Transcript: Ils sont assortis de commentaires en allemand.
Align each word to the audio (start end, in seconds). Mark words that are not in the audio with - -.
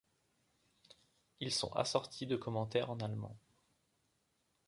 Ils 1.41 1.51
sont 1.51 1.71
assortis 1.75 2.25
de 2.25 2.35
commentaires 2.35 2.89
en 2.89 2.99
allemand. 3.01 3.37